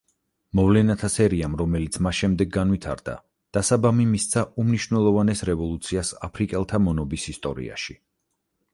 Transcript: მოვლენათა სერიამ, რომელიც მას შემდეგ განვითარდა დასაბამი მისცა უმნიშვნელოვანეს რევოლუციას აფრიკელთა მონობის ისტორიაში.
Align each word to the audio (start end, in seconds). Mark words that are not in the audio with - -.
მოვლენათა 0.59 1.09
სერიამ, 1.15 1.57
რომელიც 1.61 1.99
მას 2.05 2.21
შემდეგ 2.21 2.49
განვითარდა 2.55 3.15
დასაბამი 3.59 4.09
მისცა 4.15 4.47
უმნიშვნელოვანეს 4.65 5.47
რევოლუციას 5.53 6.15
აფრიკელთა 6.31 6.85
მონობის 6.89 7.33
ისტორიაში. 7.37 8.03